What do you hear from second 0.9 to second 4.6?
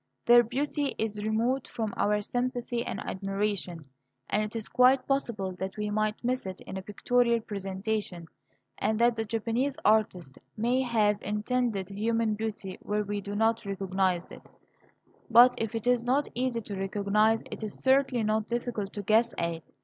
is remote from our sympathy and admiration; and it